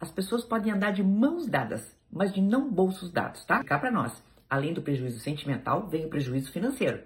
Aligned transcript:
As 0.00 0.10
pessoas 0.10 0.42
podem 0.42 0.72
andar 0.72 0.92
de 0.92 1.02
mãos 1.02 1.46
dadas, 1.46 1.94
mas 2.10 2.32
de 2.32 2.40
não 2.40 2.72
bolsos 2.72 3.12
dados, 3.12 3.44
tá? 3.44 3.62
Cá 3.62 3.78
para 3.78 3.90
nós. 3.90 4.22
Além 4.48 4.72
do 4.72 4.80
prejuízo 4.80 5.20
sentimental, 5.20 5.88
vem 5.88 6.06
o 6.06 6.08
prejuízo 6.08 6.50
financeiro. 6.50 7.02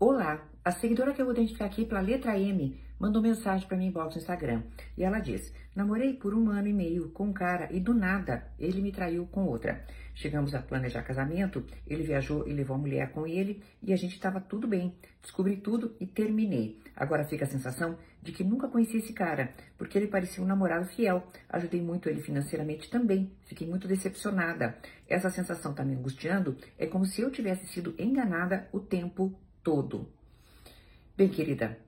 Olá, 0.00 0.42
a 0.64 0.70
seguidora 0.70 1.12
que 1.12 1.20
eu 1.20 1.26
vou 1.26 1.34
identificar 1.34 1.66
aqui 1.66 1.84
pela 1.84 2.00
letra 2.00 2.38
M 2.38 2.80
mandou 2.98 3.20
mensagem 3.20 3.68
para 3.68 3.76
mim 3.76 3.88
inbox 3.88 4.14
no 4.14 4.20
Instagram. 4.22 4.62
E 4.96 5.04
ela 5.04 5.18
diz: 5.18 5.52
Namorei 5.76 6.14
por 6.14 6.34
um 6.34 6.48
ano 6.48 6.66
e 6.66 6.72
meio 6.72 7.10
com 7.10 7.24
um 7.26 7.32
cara 7.34 7.68
e 7.70 7.78
do 7.78 7.92
nada 7.92 8.46
ele 8.58 8.80
me 8.80 8.90
traiu 8.90 9.26
com 9.26 9.44
outra. 9.44 9.84
Chegamos 10.14 10.54
a 10.54 10.62
planejar 10.62 11.02
casamento, 11.02 11.62
ele 11.86 12.02
viajou 12.02 12.48
e 12.48 12.54
levou 12.54 12.76
a 12.76 12.78
mulher 12.78 13.10
com 13.10 13.26
ele 13.26 13.62
e 13.82 13.92
a 13.92 13.96
gente 13.96 14.14
estava 14.14 14.40
tudo 14.40 14.66
bem. 14.66 14.94
Descobri 15.20 15.58
tudo 15.58 15.94
e 16.00 16.06
terminei. 16.06 16.80
Agora 16.96 17.24
fica 17.24 17.44
a 17.44 17.48
sensação 17.48 17.98
de 18.22 18.32
que 18.32 18.42
nunca 18.42 18.66
conheci 18.66 18.96
esse 18.96 19.12
cara, 19.12 19.52
porque 19.76 19.98
ele 19.98 20.06
parecia 20.06 20.42
um 20.42 20.46
namorado 20.46 20.86
fiel. 20.86 21.26
Ajudei 21.46 21.82
muito 21.82 22.08
ele 22.08 22.22
financeiramente 22.22 22.88
também. 22.88 23.30
Fiquei 23.44 23.68
muito 23.68 23.86
decepcionada. 23.86 24.78
Essa 25.06 25.28
sensação 25.28 25.72
está 25.72 25.84
me 25.84 25.94
angustiando. 25.94 26.56
É 26.78 26.86
como 26.86 27.04
se 27.04 27.20
eu 27.20 27.30
tivesse 27.30 27.66
sido 27.66 27.94
enganada 27.98 28.66
o 28.72 28.80
tempo 28.80 29.38
todo. 29.62 30.08
Bem, 31.16 31.28
querida, 31.28 31.78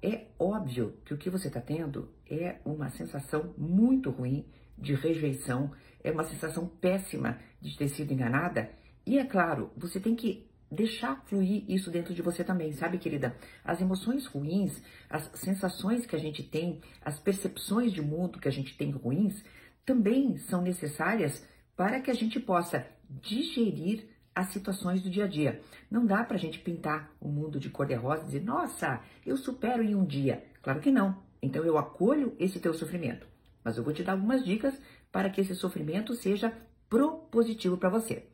é 0.00 0.26
óbvio 0.38 0.98
que 1.04 1.12
o 1.12 1.18
que 1.18 1.28
você 1.28 1.48
está 1.48 1.60
tendo 1.60 2.14
é 2.30 2.60
uma 2.64 2.88
sensação 2.90 3.52
muito 3.58 4.08
ruim 4.08 4.46
de 4.78 4.94
rejeição, 4.94 5.72
é 6.04 6.12
uma 6.12 6.22
sensação 6.22 6.68
péssima 6.68 7.40
de 7.60 7.76
ter 7.76 7.88
sido 7.88 8.12
enganada. 8.12 8.70
E 9.04 9.18
é 9.18 9.24
claro, 9.24 9.72
você 9.76 9.98
tem 9.98 10.14
que 10.14 10.48
deixar 10.70 11.24
fluir 11.26 11.64
isso 11.68 11.90
dentro 11.90 12.14
de 12.14 12.22
você 12.22 12.44
também, 12.44 12.72
sabe, 12.72 12.98
querida? 12.98 13.36
As 13.64 13.80
emoções 13.80 14.26
ruins, 14.26 14.80
as 15.10 15.28
sensações 15.34 16.06
que 16.06 16.14
a 16.14 16.20
gente 16.20 16.44
tem, 16.44 16.80
as 17.04 17.18
percepções 17.18 17.92
de 17.92 18.00
mundo 18.00 18.38
que 18.38 18.46
a 18.46 18.52
gente 18.52 18.76
tem 18.76 18.92
ruins, 18.92 19.42
também 19.84 20.36
são 20.36 20.62
necessárias 20.62 21.44
para 21.74 22.00
que 22.00 22.12
a 22.12 22.14
gente 22.14 22.38
possa 22.38 22.86
digerir 23.10 24.08
as 24.38 24.50
situações 24.50 25.02
do 25.02 25.10
dia 25.10 25.24
a 25.24 25.28
dia. 25.28 25.60
Não 25.90 26.06
dá 26.06 26.22
para 26.22 26.36
a 26.36 26.38
gente 26.38 26.60
pintar 26.60 27.12
o 27.20 27.28
mundo 27.28 27.58
de 27.58 27.68
cor-de-rosa 27.68 28.22
e 28.22 28.26
dizer, 28.26 28.44
nossa, 28.44 29.02
eu 29.26 29.36
supero 29.36 29.82
em 29.82 29.96
um 29.96 30.04
dia. 30.04 30.44
Claro 30.62 30.78
que 30.78 30.92
não. 30.92 31.24
Então 31.42 31.64
eu 31.64 31.76
acolho 31.76 32.36
esse 32.38 32.60
teu 32.60 32.72
sofrimento. 32.72 33.26
Mas 33.64 33.76
eu 33.76 33.82
vou 33.82 33.92
te 33.92 34.04
dar 34.04 34.12
algumas 34.12 34.44
dicas 34.44 34.80
para 35.10 35.28
que 35.28 35.40
esse 35.40 35.56
sofrimento 35.56 36.14
seja 36.14 36.56
propositivo 36.88 37.76
para 37.76 37.88
você. 37.88 38.28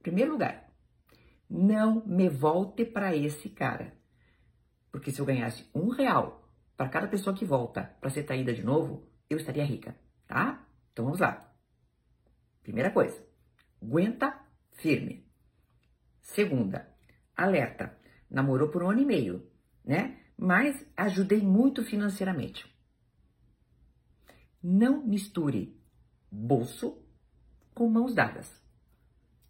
Em 0.00 0.02
primeiro 0.02 0.32
lugar, 0.32 0.72
não 1.50 2.02
me 2.06 2.30
volte 2.30 2.86
para 2.86 3.14
esse 3.14 3.50
cara. 3.50 3.92
Porque 4.90 5.10
se 5.10 5.20
eu 5.20 5.26
ganhasse 5.26 5.68
um 5.74 5.90
real 5.90 6.48
para 6.78 6.88
cada 6.88 7.08
pessoa 7.08 7.36
que 7.36 7.44
volta 7.44 7.94
para 8.00 8.08
ser 8.08 8.22
traída 8.22 8.54
de 8.54 8.64
novo, 8.64 9.06
eu 9.28 9.36
estaria 9.36 9.64
rica, 9.66 9.94
tá? 10.26 10.66
Então 10.92 11.04
vamos 11.04 11.20
lá. 11.20 11.52
Primeira 12.62 12.90
coisa, 12.90 13.22
aguenta 13.82 14.34
firme. 14.72 15.25
Segunda, 16.26 16.88
alerta. 17.36 17.96
Namorou 18.28 18.68
por 18.68 18.82
um 18.82 18.90
ano 18.90 19.00
e 19.00 19.06
meio, 19.06 19.46
né? 19.84 20.18
Mas 20.36 20.84
ajudei 20.96 21.40
muito 21.40 21.84
financeiramente. 21.84 22.66
Não 24.62 25.06
misture 25.06 25.80
bolso 26.30 26.98
com 27.72 27.88
mãos 27.88 28.12
dadas. 28.12 28.60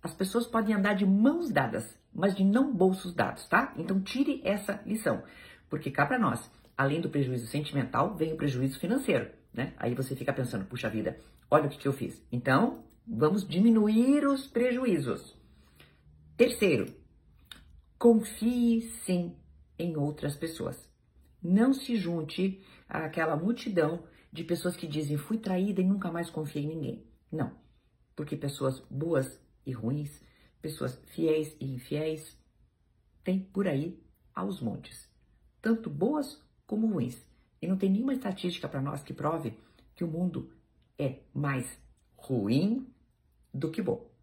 As 0.03 0.15
pessoas 0.15 0.47
podem 0.47 0.75
andar 0.75 0.95
de 0.95 1.07
mãos 1.07 1.51
dadas, 1.51 1.99
mas 2.13 2.35
de 2.35 2.45
não 2.45 2.73
bolsos 2.73 3.15
dados, 3.15 3.49
tá? 3.49 3.73
Então 3.77 4.01
tire 4.01 4.43
essa 4.45 4.81
lição, 4.85 5.25
porque 5.71 5.91
cá 5.91 6.05
para 6.05 6.19
nós, 6.19 6.49
além 6.77 7.01
do 7.01 7.09
prejuízo 7.09 7.47
sentimental, 7.47 8.15
vem 8.15 8.35
o 8.35 8.37
prejuízo 8.37 8.79
financeiro, 8.79 9.31
né? 9.53 9.73
Aí 9.79 9.95
você 9.95 10.15
fica 10.15 10.33
pensando, 10.33 10.67
puxa 10.67 10.91
vida, 10.91 11.19
olha 11.51 11.67
o 11.67 11.69
que, 11.71 11.79
que 11.79 11.89
eu 11.89 11.93
fiz. 11.95 12.23
Então, 12.31 12.85
vamos 13.07 13.49
diminuir 13.49 14.27
os 14.27 14.47
prejuízos. 14.47 15.36
Terceiro, 16.37 16.95
confie 17.99 18.83
sim 19.07 19.35
em 19.79 19.97
outras 19.97 20.37
pessoas. 20.37 20.77
Não 21.43 21.73
se 21.73 21.97
junte 21.97 22.63
àquela 22.87 23.35
multidão 23.37 24.05
de 24.31 24.45
pessoas 24.45 24.77
que 24.77 24.87
dizem 24.87 25.17
fui 25.17 25.39
traída 25.39 25.81
e 25.81 25.85
nunca 25.85 26.13
mais 26.13 26.29
confiei 26.29 26.67
em 26.67 26.69
ninguém. 26.69 27.07
Não, 27.33 27.57
porque 28.15 28.37
pessoas 28.37 28.81
boas 28.91 29.41
e 29.65 29.73
ruins, 29.73 30.23
pessoas 30.61 31.01
fiéis 31.07 31.57
e 31.59 31.73
infiéis, 31.73 32.39
tem 33.25 33.41
por 33.41 33.67
aí 33.67 33.99
aos 34.35 34.61
montes, 34.61 35.09
tanto 35.63 35.89
boas 35.89 36.45
como 36.67 36.87
ruins. 36.87 37.27
E 37.63 37.67
não 37.67 37.79
tem 37.79 37.91
nenhuma 37.91 38.13
estatística 38.13 38.69
para 38.69 38.83
nós 38.83 39.03
que 39.03 39.15
prove 39.15 39.55
que 39.95 40.05
o 40.05 40.09
mundo 40.09 40.53
é 40.99 41.21
mais 41.33 41.81
ruim 42.15 42.87
do 43.55 43.71
que 43.71 43.81
bom. 43.81 44.16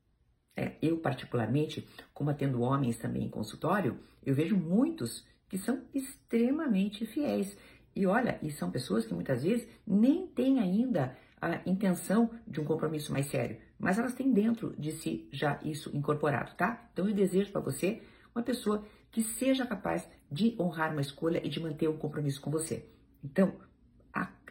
É, 0.55 0.73
eu, 0.81 0.97
particularmente, 0.97 1.87
como 2.13 2.29
atendo 2.29 2.61
homens 2.61 2.97
também 2.97 3.23
em 3.23 3.29
consultório, 3.29 3.99
eu 4.23 4.35
vejo 4.35 4.55
muitos 4.55 5.25
que 5.49 5.57
são 5.57 5.81
extremamente 5.93 7.05
fiéis. 7.05 7.57
E 7.95 8.05
olha, 8.05 8.39
e 8.41 8.51
são 8.51 8.71
pessoas 8.71 9.05
que 9.05 9.13
muitas 9.13 9.43
vezes 9.43 9.67
nem 9.85 10.27
têm 10.27 10.59
ainda 10.59 11.15
a 11.41 11.61
intenção 11.65 12.29
de 12.47 12.61
um 12.61 12.65
compromisso 12.65 13.11
mais 13.11 13.25
sério, 13.27 13.57
mas 13.77 13.99
elas 13.99 14.13
têm 14.13 14.31
dentro 14.31 14.73
de 14.77 14.91
si 14.91 15.27
já 15.31 15.59
isso 15.63 15.91
incorporado, 15.93 16.53
tá? 16.55 16.87
Então 16.93 17.07
eu 17.07 17.13
desejo 17.13 17.51
para 17.51 17.61
você 17.61 18.01
uma 18.33 18.43
pessoa 18.43 18.85
que 19.11 19.21
seja 19.21 19.65
capaz 19.65 20.07
de 20.31 20.55
honrar 20.59 20.91
uma 20.91 21.01
escolha 21.01 21.45
e 21.45 21.49
de 21.49 21.59
manter 21.59 21.87
um 21.87 21.97
compromisso 21.97 22.41
com 22.41 22.49
você. 22.49 22.87
Então, 23.23 23.53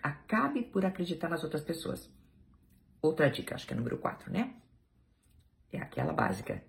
acabe 0.03 0.63
por 0.63 0.85
acreditar 0.85 1.29
nas 1.29 1.45
outras 1.45 1.63
pessoas. 1.63 2.11
Outra 3.01 3.31
dica, 3.31 3.55
acho 3.55 3.67
que 3.67 3.73
é 3.73 3.77
número 3.77 3.99
4, 3.99 4.33
né? 4.33 4.55
É 5.73 5.79
aquela 5.79 6.13
básica. 6.13 6.63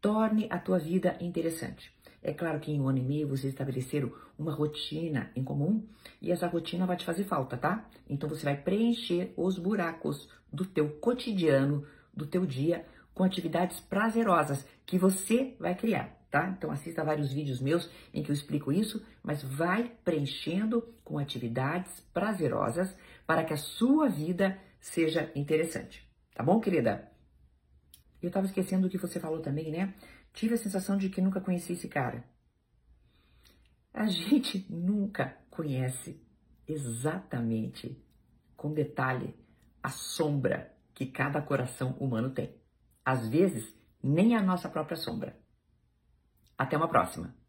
Torne 0.00 0.46
a 0.50 0.58
tua 0.58 0.78
vida 0.78 1.16
interessante. 1.20 1.92
É 2.22 2.32
claro 2.32 2.58
que 2.58 2.72
em 2.72 2.80
um 2.80 2.88
ano 2.88 2.98
e 2.98 3.02
meio 3.02 3.28
vocês 3.28 3.52
estabeleceram 3.52 4.10
uma 4.38 4.52
rotina 4.52 5.30
em 5.36 5.44
comum 5.44 5.86
e 6.22 6.32
essa 6.32 6.46
rotina 6.46 6.86
vai 6.86 6.96
te 6.96 7.04
fazer 7.04 7.24
falta, 7.24 7.56
tá? 7.56 7.86
Então 8.08 8.28
você 8.28 8.44
vai 8.44 8.56
preencher 8.56 9.34
os 9.36 9.58
buracos 9.58 10.28
do 10.50 10.64
teu 10.64 10.88
cotidiano, 10.88 11.86
do 12.14 12.26
teu 12.26 12.46
dia, 12.46 12.86
com 13.12 13.24
atividades 13.24 13.78
prazerosas 13.78 14.66
que 14.86 14.98
você 14.98 15.54
vai 15.60 15.74
criar, 15.74 16.18
tá? 16.30 16.48
Então 16.56 16.70
assista 16.70 17.04
vários 17.04 17.32
vídeos 17.32 17.60
meus 17.60 17.90
em 18.12 18.22
que 18.22 18.30
eu 18.30 18.34
explico 18.34 18.72
isso, 18.72 19.04
mas 19.22 19.42
vai 19.42 19.92
preenchendo 20.02 20.82
com 21.04 21.18
atividades 21.18 22.00
prazerosas 22.12 22.96
para 23.26 23.44
que 23.44 23.52
a 23.52 23.58
sua 23.58 24.08
vida 24.08 24.58
seja 24.80 25.30
interessante. 25.34 26.08
Tá 26.34 26.42
bom, 26.42 26.58
querida? 26.58 27.13
Eu 28.24 28.28
estava 28.28 28.46
esquecendo 28.46 28.88
do 28.88 28.90
que 28.90 28.96
você 28.96 29.20
falou 29.20 29.40
também, 29.40 29.70
né? 29.70 29.92
Tive 30.32 30.54
a 30.54 30.58
sensação 30.58 30.96
de 30.96 31.10
que 31.10 31.20
nunca 31.20 31.42
conheci 31.42 31.74
esse 31.74 31.88
cara. 31.88 32.24
A 33.92 34.06
gente 34.08 34.66
nunca 34.72 35.36
conhece 35.50 36.18
exatamente, 36.66 38.02
com 38.56 38.72
detalhe, 38.72 39.34
a 39.82 39.90
sombra 39.90 40.74
que 40.94 41.04
cada 41.04 41.42
coração 41.42 41.90
humano 42.00 42.30
tem. 42.30 42.56
Às 43.04 43.28
vezes, 43.28 43.74
nem 44.02 44.34
a 44.34 44.42
nossa 44.42 44.70
própria 44.70 44.96
sombra. 44.96 45.38
Até 46.56 46.78
uma 46.78 46.88
próxima! 46.88 47.43